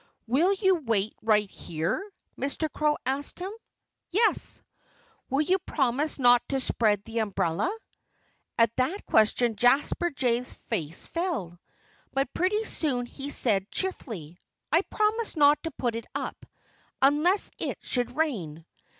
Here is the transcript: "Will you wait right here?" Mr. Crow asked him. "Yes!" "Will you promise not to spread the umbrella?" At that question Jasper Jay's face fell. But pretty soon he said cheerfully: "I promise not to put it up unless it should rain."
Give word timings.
"Will 0.25 0.51
you 0.53 0.77
wait 0.77 1.13
right 1.21 1.47
here?" 1.47 2.11
Mr. 2.35 2.73
Crow 2.73 2.97
asked 3.05 3.37
him. 3.37 3.51
"Yes!" 4.09 4.63
"Will 5.29 5.41
you 5.41 5.59
promise 5.59 6.17
not 6.17 6.41
to 6.49 6.59
spread 6.59 7.03
the 7.03 7.19
umbrella?" 7.19 7.71
At 8.57 8.75
that 8.77 9.05
question 9.05 9.55
Jasper 9.55 10.09
Jay's 10.09 10.51
face 10.53 11.05
fell. 11.05 11.59
But 12.13 12.33
pretty 12.33 12.65
soon 12.65 13.05
he 13.05 13.29
said 13.29 13.69
cheerfully: 13.69 14.39
"I 14.71 14.81
promise 14.89 15.35
not 15.35 15.61
to 15.65 15.71
put 15.77 15.93
it 15.93 16.07
up 16.15 16.47
unless 17.03 17.51
it 17.59 17.77
should 17.83 18.15
rain." 18.15 18.65